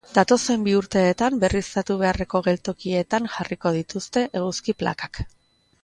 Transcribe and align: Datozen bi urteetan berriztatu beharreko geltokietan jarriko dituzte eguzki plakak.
Datozen 0.17 0.63
bi 0.67 0.71
urteetan 0.77 1.37
berriztatu 1.43 1.99
beharreko 2.01 2.43
geltokietan 2.49 3.31
jarriko 3.37 3.77
dituzte 3.79 4.29
eguzki 4.43 4.81
plakak. 4.83 5.23